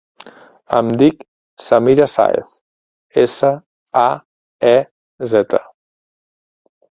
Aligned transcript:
Em 0.77 0.87
dic 1.01 1.19
Samira 1.65 2.07
Saez: 2.13 2.55
essa, 3.25 3.51
a, 4.05 4.07
e, 4.71 4.73
zeta. 5.35 5.63